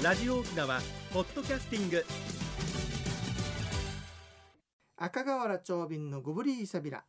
[0.00, 0.80] ラジオ沖縄
[1.12, 2.04] ポッドキャスティング。
[4.96, 7.02] 赤瓦長瓶のグブリーサビラ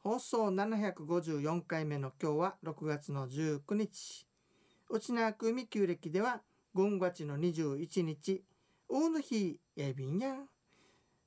[0.00, 4.26] 放送754回目の今日は6月の19日。
[4.90, 6.42] 内縄組旧暦では
[6.74, 8.42] 5月の21日。
[8.88, 10.34] 大の日やびんや。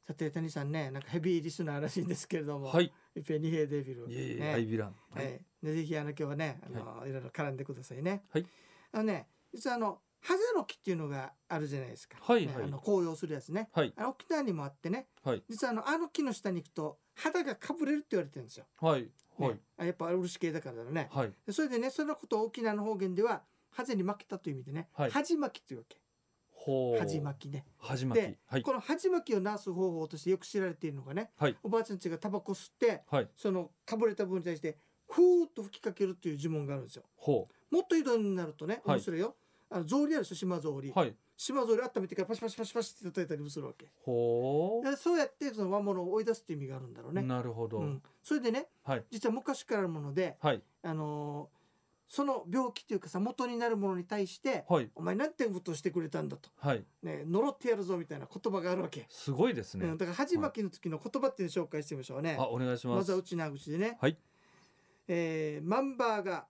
[0.06, 2.92] さて谷さんねなんかヘビーリスナーらしいんですけれども、はい。
[3.16, 4.12] いっぺんにヘイデビル。
[4.12, 4.54] いえいえ、ね。
[4.56, 4.96] アイビラン。
[5.12, 8.26] はい、でぜひあの今日はねあの、い、ろいろ絡んでくださいね。
[8.32, 8.46] はい。
[8.92, 12.18] あのね実はあのハゼの木っていうのがあるじゃないですか。
[12.20, 13.70] はいはいねあの紅葉するやつね。
[13.74, 13.94] はい。
[13.96, 15.08] あの沖縄にもあってね。
[15.24, 15.44] はい。
[15.48, 18.66] 実はあのあの木の下に行くと肌がかぶれるって言われてるんですよ。
[18.82, 19.12] はい。
[19.38, 19.60] はいね。
[19.78, 21.10] あやっぱ漆系だからだろうね。
[21.12, 21.34] はい。
[21.46, 25.98] でそれでねそのことを沖縄の方言ではハゼに負けたという意味でね、はい恥巻きっていうわけ。
[27.00, 27.64] 恥巻きね。
[27.78, 28.40] 恥巻きで。
[28.48, 28.62] はい。
[28.64, 33.30] この恥巻きをなす方法としてよく知られているのがね、はいおばあちゃんちがタバコ吸ってはい。
[33.36, 37.04] そのかぶれた部分に対してふーっと吹きかけるっていう呪文があるんですよ。
[37.16, 39.36] ほもっとひどいになるとねはい面白いよ。
[39.76, 40.90] あの草履あるでしょ島草履。
[40.92, 40.98] う。
[40.98, 41.16] はい。
[41.36, 43.88] 島草履温めてからパシパシパシパシって叩いたりもするわけ。
[44.04, 47.16] ほでそうやってその和物を追い出すっていう意味があるんだろうう。
[47.16, 47.22] ね。
[47.24, 47.80] なるほど。
[47.80, 49.04] うん、それでねはい。
[49.12, 50.62] 実は昔からあるもので、はい。
[50.84, 51.56] あのー
[52.08, 54.90] その病気というかさ元になるものに対してはい。
[54.94, 56.86] 「お前なんてことをしてくれたんだ」とはい。
[57.02, 59.08] 「ね、呪ってやるぞ」みたいな言葉があるわけ。
[59.10, 59.98] すごいですねうん、。
[59.98, 62.38] だから恥巻きの時の言葉っていうのを紹介してみましょうね。
[62.40, 62.94] あ、お願いしま。
[62.96, 63.98] ますずは内縄口でね。
[64.00, 64.18] はい。
[65.08, 66.46] えーマンバーが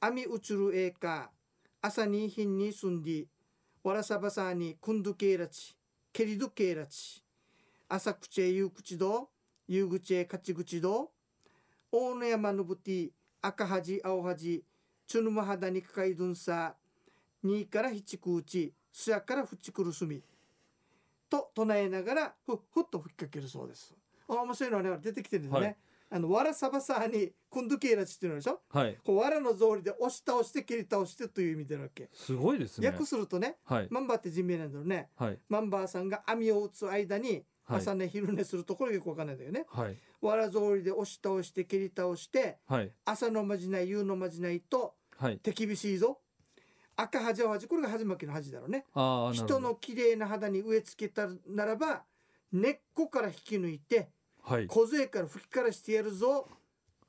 [0.00, 1.30] 網うちるええか
[1.82, 3.24] 朝にひんに住んで
[3.82, 5.74] わらさばさにくんどけいらち
[6.12, 7.24] けりどけいらち
[7.88, 9.30] 朝口へゆう口ど
[9.66, 11.10] 夕口へ勝ち口ど
[11.90, 13.08] 大野山のぶて
[13.40, 14.62] 赤恥青恥
[15.06, 16.74] チュヌマ肌にかかいどんさ
[17.42, 20.22] にいからひちくうちすやからふちくるすみ
[21.30, 23.94] と唱えながらふっふっと吹きかけるそうです。
[24.28, 25.60] あ面白いのはね出てきてるんですね。
[25.60, 25.76] はい
[26.12, 28.60] あのわらさばさにくんどけいらちっていうのでしょ？
[28.68, 28.98] はい。
[29.04, 32.88] こうわらの草履で押し倒して蹴り倒してという意味でなわけ、すごいですね。
[32.88, 33.88] 訳するとねはい。
[33.90, 35.38] マンバーって人名なんだろうねはい。
[35.48, 37.78] マンバーさんが網を打つ間にはい。
[37.78, 39.96] 朝寝昼寝するところがよくわかんないんだよねはい。
[40.20, 42.90] わら草履で押し倒して蹴り倒してはい。
[43.04, 45.38] 朝のまじない夕のまじないとはい。
[45.38, 46.18] 手厳しいぞ
[46.96, 49.54] 赤恥青恥これが恥巻きの恥だろうねああ、なるほど。
[49.54, 52.02] 人の綺麗な肌に植え付けたならば
[52.52, 54.10] 根っこから引き抜いて
[54.42, 54.66] はい。
[54.66, 56.48] 梢から吹きからしてやるぞ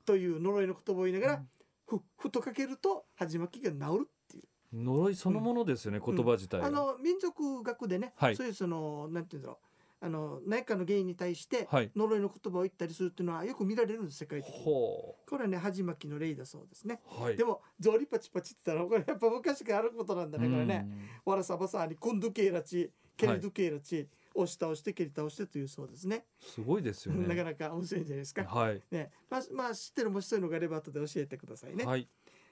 [0.04, 1.42] という呪いの言葉を言いながら、
[1.86, 6.00] ふふとかけると恥巻きが治るっていう呪いそのものですよね。
[6.04, 6.66] 言葉自体が。
[6.66, 11.90] あの民族学でね、はいそういうそのなんていうんだろうあの何かの原因に対してはい。
[11.94, 17.22] 呪いの言葉を言ったりするっていうのはよく見られるんです世界的にほこれはね恥巻きの例だそうですね、う。
[17.24, 17.36] はい。
[17.36, 20.88] でもゾリパチパチって言ったらこれやっぱ昔からあることなんだねこれね
[21.24, 26.24] わらさばさに今度ケイラチケリドケイラチ、押し倒して蹴り倒してというそうですね。
[26.40, 27.44] すごいですよなかね。
[27.44, 28.82] なか面白いんじゃないですか、はい。
[28.90, 29.10] ね。
[29.30, 32.08] まあ、まあ知ってるもしそういうのがあれば後で教えてくださいね、はい。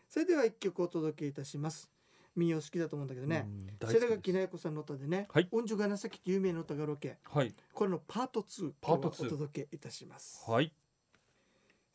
[0.08, 1.90] それでは一曲お届けいたします。
[2.36, 3.46] 民謡好きだと思うんだけどね、
[3.82, 5.26] 世良垣奈也子さんの歌でね。
[5.30, 7.54] はい「恩樹が情け」って有名な歌があるわけはい。
[7.72, 10.48] これのパート2パート2今日はお届けいたします。
[10.48, 10.72] はい。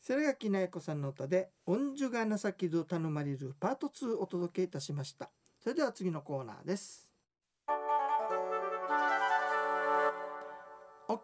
[0.00, 5.30] 世良垣奈也子さんの歌で「恩樹が情けど頼まれる」パート2お届けいたしました。
[5.58, 7.05] それでは次のコーナーです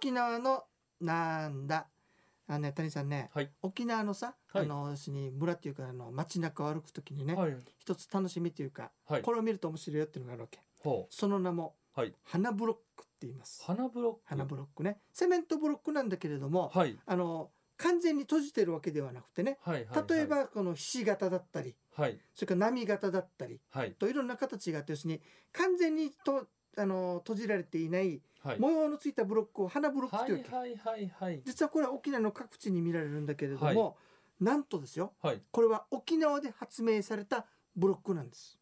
[0.02, 0.64] 沖縄の
[1.00, 1.86] なんだ？
[2.48, 7.56] あのね谷さんね、はい沖縄のさ、はいあの要するに村っていうかあの街中を歩くときにね、はい。
[7.78, 9.22] 一つ楽しみというか、はい。
[9.22, 11.14] これを見ると面白いよっていうのがあるわけほう。
[11.14, 12.12] その名もはい。
[12.24, 14.20] 花ブロックって言います花ブロック。
[14.24, 16.98] 花ブロックねセメントブロックなんだけれども、はい。
[17.06, 19.86] あの完全に閉じてるわけではなくてねはい。
[19.86, 20.04] はい。
[20.08, 20.26] 例え。
[20.26, 22.18] ばこのひし形だったりはい。
[22.34, 23.92] それから波形だったりはい。
[23.92, 25.20] といろんな形があって要するに
[25.52, 28.58] 完全にとあの閉じられていないはい。
[28.58, 31.40] 模様のついたブロックを花ブロックはというわはいはいはい。
[31.44, 33.94] 実はこれは沖縄の各地に見られるんだけれども、はい
[34.40, 35.40] なんとですよはい。
[35.52, 37.46] これは沖縄で発明された
[37.76, 38.58] ブロックなんです。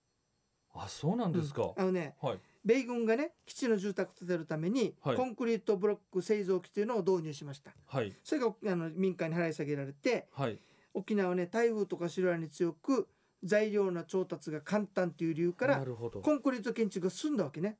[0.74, 1.72] あ、そうなんですか。
[1.76, 2.38] あのねはい。
[2.64, 8.12] 米軍がね基地の住宅を建てるために、はいコンクリートブロック製造機というのを導入しましたはい。
[8.22, 10.58] それがあの民間に払い下げられてはい。
[10.92, 13.08] 沖縄はね台風とか白波に強く
[13.42, 16.20] 材料の調達が簡単という理由からなるほど。
[16.20, 17.76] コンクリート建築が進んだわけねほ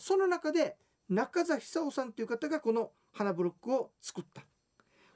[0.00, 0.76] その中で
[1.08, 4.42] 中座久夫さんという方がこの花ブロックを作った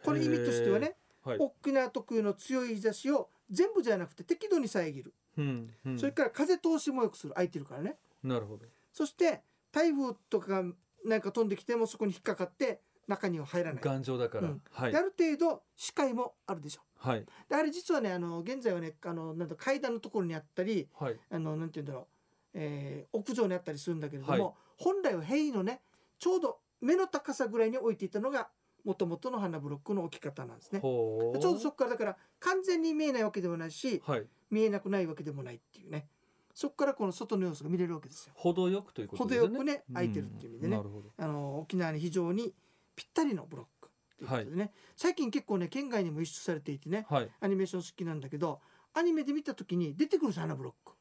[0.04, 1.28] この意味としてはね、う。
[1.31, 1.38] はい。
[1.38, 5.70] 沖縄特有の強い日差しを全部じゃなくて適度に遮る、うん。
[5.87, 8.66] うんそれから風通しも良くする空いてるからねなるほど。
[8.93, 10.64] そして台風とかが
[11.05, 14.48] なんか飛んできてもそこに引っかかって中には入らない、頑丈だから。
[14.48, 15.02] うんはいであ。
[15.02, 17.25] る程度視界もあるでしょはい。
[17.48, 21.16] であれ実はねあの現在はねあのなんだ階段のところにあったりはい。
[21.31, 22.06] あのなんて言うんだろう、
[22.54, 24.54] えー屋上にあったりするんだけれども、はい。
[24.78, 25.81] 本来は塀のね
[26.19, 28.49] ちょうど目の高さぐらいに置いていたのが
[28.84, 30.81] もともとの花ブロックの置き方なんですね。
[30.81, 34.26] ちょうどそこからだから完全に見えないわけでもないしはい。
[34.50, 36.06] 見えなくないわけでもないっていうね。
[36.54, 38.34] そこからこの外の様子が見れるわけですよ。
[38.37, 39.46] 程よくということですね。
[39.46, 40.82] 程よくね空いてるっていう意味でね。
[41.16, 42.52] あの沖縄に非常に
[42.94, 43.88] ぴったりのブロック
[44.19, 47.31] ということでね、最近結構ね県外にも輸出されていてねはい。
[47.40, 48.60] アニメーション好きなんだけど
[48.94, 50.93] アニメで見た時に出てくるんですよあのブロック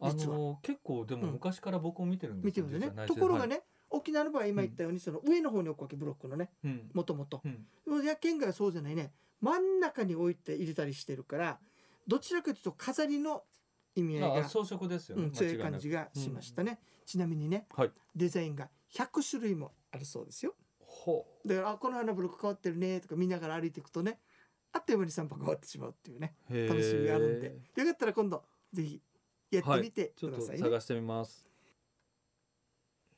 [0.00, 0.38] あ実は。
[0.38, 1.32] の結構でもうん。
[1.32, 2.86] 昔から僕も見てるんです見てますよね。
[2.86, 6.90] 実は内地ところがはいね、沖縄の場合今言ったようにその上の方に置くわけブロックのねうん。
[6.92, 7.42] もともと
[8.20, 9.12] 県外はそうじゃないね。
[9.40, 11.58] 真ん中に置いて入れたりしてるから
[12.06, 13.42] どちらかというと飾りの
[13.94, 17.90] 意味合いがあ装飾ですよね、うん、強い感じがしましたね、ちなみにねはい。
[18.14, 20.54] デザインが100種類もあるそうですよ。
[20.80, 24.18] ほだからあこの花ブロック変わってるねとか見ながら歩いていくとね
[24.72, 26.34] あっという間に散歩変わってしまうっていうね
[26.68, 27.46] 楽しみがあるんで。
[27.76, 29.00] よかったら今度ぜひ
[29.50, 30.62] やってみてちょっとくださいね。
[30.62, 31.50] 探してみます。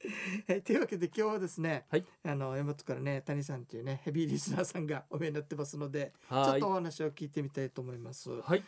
[0.49, 2.05] はい、というわけで今日はですね、はい。
[2.25, 8.31] あの大和からね谷さんっていうねヘビーリスナーさんが お見えになってますのでちょはいっとお話を聞いてみたいと思います。
[8.31, 8.64] はい。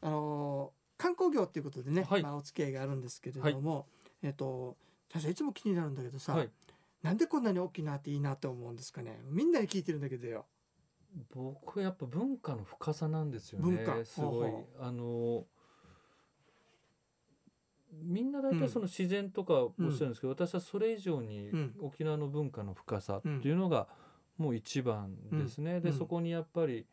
[0.00, 2.22] あの観光業っていうことでね、はい。
[2.22, 3.88] まあ、お付き合いがあるんですけれども、
[4.22, 4.76] えっと
[5.08, 6.50] 谷さんいつも気になるんだけどさ、はい。
[7.02, 9.20] なんでこんなに沖縄っていいなと思うんですかね？
[9.24, 10.46] みんなに聞いてるんだけどよ。
[11.30, 13.76] 僕はやっぱ文化の深さなんですよね。
[13.76, 14.04] 文化。
[14.04, 14.52] すごい。
[14.78, 15.46] あの
[17.92, 21.74] みんな大体その自然とかおっしゃるんですけど、私はそれ以上にうん。
[21.80, 23.88] 沖縄の文化の深さっていうのが
[24.38, 25.82] もう一番ですね、うん。
[25.82, 26.86] でそこにやっぱり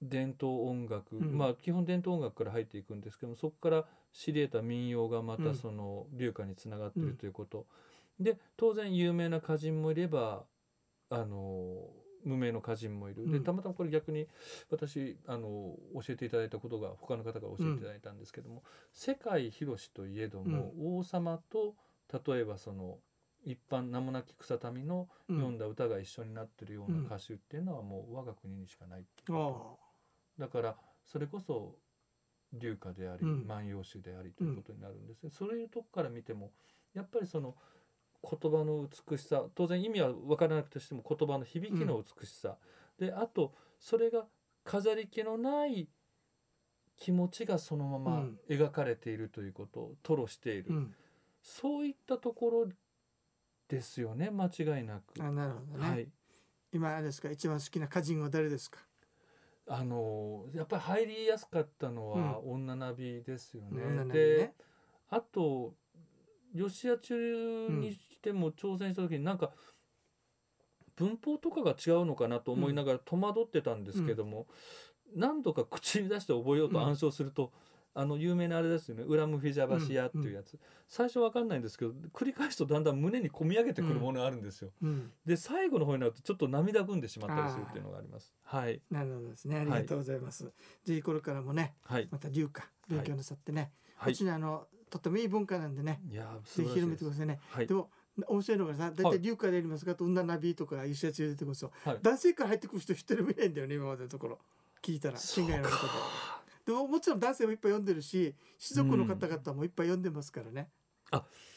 [0.00, 1.36] 伝統音楽、うん。
[1.36, 5.44] まあ基本伝統音楽から入っていくんですけどもそこから知り得た民謡がまうん。
[5.44, 7.66] たその流歌につながっているということ、
[8.18, 10.44] で当然有名な歌人もいれば
[11.10, 11.90] あの
[12.24, 13.44] 無名の歌人もいる、でうん。
[13.44, 14.28] たまたまこれ逆に
[14.70, 21.74] 私あの教えていただいたことが他の方が教えていただいたんですけども、世界広しといえども、王様と
[22.26, 22.98] 例えばその
[23.44, 25.36] 一般名もなき草民のうん。
[25.36, 29.38] 読んだ歌が一緒になってるような歌手っていうのはもう我が国にしかないっていう。
[29.38, 29.78] あこ
[30.38, 30.40] あ。
[30.40, 30.76] とだから
[31.06, 31.76] それこそ
[32.52, 33.46] 流歌であり、うん。
[33.46, 36.52] 万葉集でありということになるんですね、そういうとこから見ても
[36.94, 37.56] やっぱりその
[38.22, 39.44] 言葉の美しさ。
[39.54, 42.56] 当然意味は分からなくとしても言葉の響きの美しさ、
[42.98, 44.26] であとそれが
[44.64, 45.88] 飾り気のない
[46.96, 48.38] 気持ちがそのままうん。
[48.48, 50.94] 描かれているということを吐露している、うん、
[51.42, 52.68] そういったところ
[53.68, 55.20] ですよね間違いなく。
[55.20, 56.08] あなるほどね、はい。
[56.72, 57.30] 今あれですか？
[57.30, 58.78] 一番好きな歌人は誰ですか？
[59.66, 63.82] あのやっぱり入りやすかったのは女ナビですよね。
[63.82, 64.54] 女ナビでね
[65.10, 65.74] あと
[66.54, 69.50] 吉谷中にしても挑戦した時になんか
[70.94, 74.46] 文法とかが違うのかなと思いながら戸惑ってたんですけども、
[75.16, 77.50] 何度か口に出して覚えようと暗唱すると、
[77.94, 80.58] あの有名なあれですよね「ウラムフィジャバシア」っていうやつ、
[80.88, 84.70] 最初わかんないんですけど繰り返すとだんだん胸に込み上げてくるものがあるんですよ。
[84.82, 85.12] うん。
[85.24, 88.34] で最後の方になるとちょっと涙ぐんでしまったりするっていうのがあります。
[88.42, 88.80] はい。
[88.90, 89.58] なるほどですね。
[89.58, 90.52] ありがとうございます、
[90.84, 92.08] ぜひこれからもねはい。
[92.10, 94.12] また流歌勉強なさってね、はい。
[94.12, 97.66] こっちにあのとってもいい文化なんでねいやぜひ広めてくださいね、はい。
[97.66, 97.90] でも
[98.28, 101.98] 面白いのがさ大体流歌でやりますかと女ナビとか一緒やつ出てくるんですよ、はい。
[102.02, 104.38] 男性から入ってくる人一人もいないんだよね今までのところ。
[104.82, 105.18] 聞いたら。
[105.18, 105.86] 県外の方
[106.66, 110.68] でももちろん男性もいっぱい読んでるし士族の方々もいっぱい読んでますからね、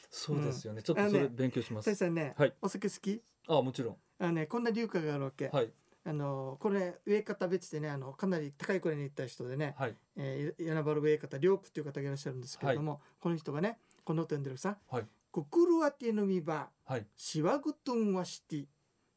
[0.10, 1.86] そうですよね、ちょっとそれ勉強します。
[1.86, 2.54] 大さんね、はい。
[2.62, 3.22] お酒好き？
[3.48, 3.96] あもちろん。
[4.20, 5.70] あのねこんな流歌があるわけ、はい。
[6.08, 9.96] あのこれ植え方別でねあのかなり高い声に行った人でね、はい。
[10.18, 14.44] えー、柳原植え方良区っていう方がいらっしゃるんですけれども、この人がねこの歌読ん。
[14.44, 15.06] でるさはい
[15.36, 18.66] 「ククルアティヌミバはいシワグトンワシティ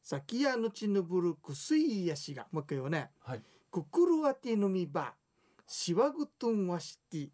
[0.03, 3.41] サキヤヌチヌブルクスイヤシがもう一回言うねはい
[3.71, 5.13] ククルアティヌミバ
[5.65, 7.29] シワグトンワシティ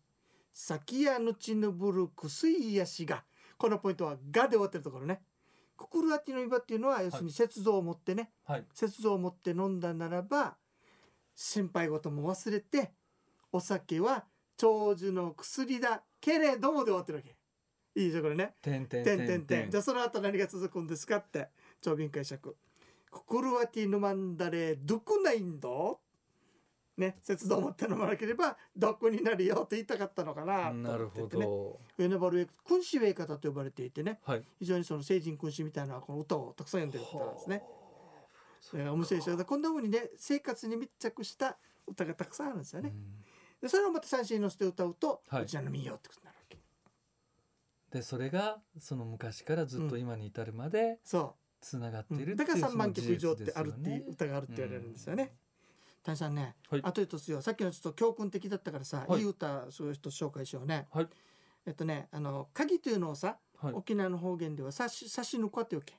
[0.54, 3.24] サキヤヌチヌブルクスイヤシが
[3.58, 5.24] このポイントは「が」で終わってるところね
[5.76, 10.58] ククルアティヌミバっていうのは要するに節度を持ってね、はい節度を持って飲んだならば
[11.34, 12.92] 心配事も忘れて
[13.52, 14.26] お酒は
[14.58, 17.36] 長寿の薬だけれどもで終わってるわけ
[17.96, 18.54] いいでしょこれね。
[18.62, 21.48] てんてんてんてんてんんじゃあその後何が続くんですかって
[21.82, 22.56] 長瓶解釈
[23.12, 25.70] ククルワティヌマンダレどこないんだ？
[26.98, 34.20] ね節度を持って飲まなければ毒になるよと言いたかったのかなとなるほ思っててねど上野原上君子植え方と呼ばれていてね。
[34.24, 34.44] はい。
[34.60, 37.64] 非常にその聖人君子みたいなこの歌をたくさん読んでる方なんですね。
[38.62, 42.92] それが面白いでしょこんな風にね生活に密着した歌がたくさんあるんですよね。
[42.94, 43.24] うん。
[43.62, 45.44] でそれをまた三振に乗せて歌うと、はい。
[45.44, 46.35] うちらの民謡ってことになる。
[47.96, 55.32] でそれがその昔からずっと今に至るまでそつながってう、いるっていうだから三万その曲以上ってあるっていう歌があるって言われるんですよね。
[56.04, 60.88] 谷さんね、はいあと一つよさっきのちょっと教訓的だったからさ、はいい、い歌そういう人紹介しようね。
[60.92, 61.08] はい
[61.66, 65.94] えっとねあの鍵というのをさ、はい沖縄の方言ではさしさしぬこっていうわけ。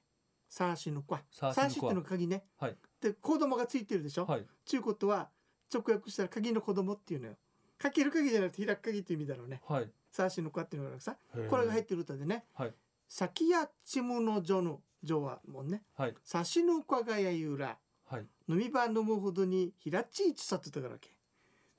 [0.50, 1.16] さしぬこ。
[1.32, 2.44] ささしっていうのが鍵ね。
[2.58, 4.26] はいで子供がついてるでしょ。
[4.26, 5.30] はいちゅうことは
[5.72, 7.36] 直訳したら鍵の子供っていうのよ。
[7.78, 9.62] かける鍵じゃなくて開く鍵っていう意味だろうね。
[9.66, 11.16] はいサーシの子っていうのがさ
[11.50, 12.75] これが入ってる歌でねはい
[13.08, 15.82] 「先やちむの女の女はもうね。
[15.96, 16.14] はい。
[16.25, 17.78] 差しぬかがやゆら。
[18.06, 18.26] はい。
[18.49, 21.11] 飲み場飲むほどにひらっちいちさって言ったからわけ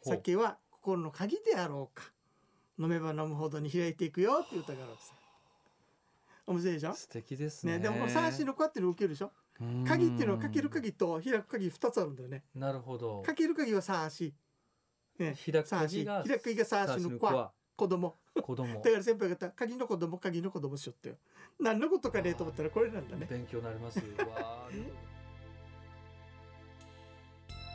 [0.02, 2.12] 酒は心の鍵であろうか。
[2.80, 5.14] 飲めば飲むほどに開いていくよって言ったからさ。
[6.46, 6.94] 面白いでしょ？
[6.94, 7.74] 素敵ですね。
[7.74, 9.32] ねでもこの三子の子っての受けるでしょ？
[9.88, 12.44] 鍵っていうのはかける鍵と開く鍵2つあるんだよね。
[12.56, 13.22] なるほど。
[13.24, 14.34] かける鍵は三子
[15.18, 16.24] ね開く鍵が
[16.66, 18.16] 三子の子は子供。
[18.42, 18.74] 子供。
[18.82, 21.16] だから先輩方鍵の子供鍵の子供しよってよ。
[21.60, 23.28] 何のことかねと思ったらこれなんだね。
[23.30, 24.02] 勉強になります。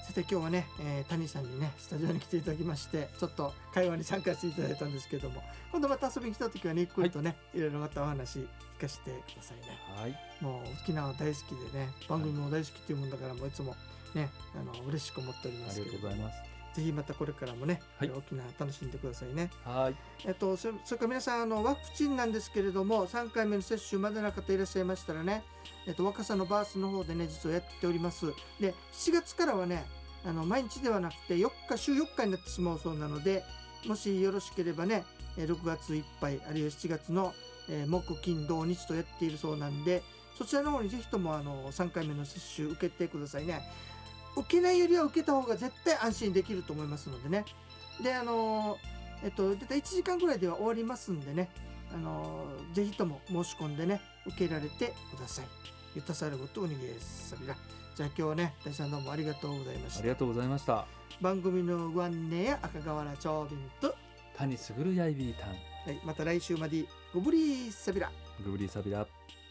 [0.04, 5.40] さて今日はね、えー谷さんにねスタジオに来ていただきましてちょっと会話に参加していただいたんですけども
[5.70, 8.46] 今度また遊びに来た時はねゆっくりとね、い、ろいろまたお話聞
[8.80, 9.78] かせてくださいね。
[9.96, 10.18] はい。
[10.40, 13.76] もう沖縄大好きでね番組も大好きっていうもんだからもういつも
[14.14, 16.08] ねあの嬉しく思っておりまあすけれども。
[16.08, 18.10] りがとうございますぜひまたこれからもね、はい。
[18.10, 19.50] 沖縄楽しんでくださいね。
[19.64, 19.94] はい。
[20.24, 25.42] えっと、そそれから皆さんあのワクチンなんですけれども3回目の接種までの方いらっしゃいましたらね、
[25.86, 28.26] えっと、若さのバースの方でね実はやっております。
[28.60, 29.84] で7月からはね
[30.24, 33.42] あの毎日ではなくて4日週4日になってしまうそうなので
[33.86, 35.04] もしよろしければね
[35.36, 37.34] えー6月いっぱいあるいは7月の、
[37.68, 40.02] えー木金土日とやっているそうなんで
[40.38, 43.60] そちらの方にぜひともあの3回目の接種受けてくださいね
[44.36, 47.44] 受けないよりは受けた方が絶対安心できると思いますのでね。
[48.02, 48.78] であの
[49.22, 51.50] えっと大体1時間ぐらいでは終わりますんでね。
[51.94, 55.44] あのぜひとも申し込んでね受けられてください。
[55.94, 57.54] ゆたさることおにげさびら。
[57.94, 60.00] じゃあ今日はね大さんどうもありがとうございました。
[60.00, 60.86] ありがとうございました。
[61.20, 63.94] 番組のご案内や赤瓦長瓶と、
[64.36, 68.10] 谷すぐるやいびーたんはい、また来週までごぶりさびら。
[68.42, 69.06] グブリサビラ「